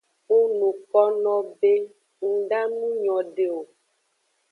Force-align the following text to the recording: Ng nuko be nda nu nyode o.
Ng 0.41 0.45
nuko 0.57 1.35
be 1.59 1.73
nda 2.37 2.61
nu 2.77 2.87
nyode 3.01 3.45
o. 3.57 3.59